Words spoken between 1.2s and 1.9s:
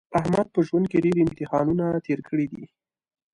امتحانونه